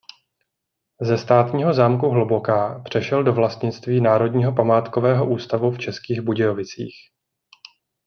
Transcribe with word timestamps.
Ze 1.01 1.17
státního 1.17 1.73
zámku 1.73 2.09
Hluboká 2.09 2.81
přešel 2.85 3.23
do 3.23 3.33
vlastnictví 3.33 4.01
Národního 4.01 4.53
památkového 4.53 5.29
ústavu 5.29 5.71
v 5.71 5.77
Českých 5.79 6.21
Budějovicích. 6.21 6.93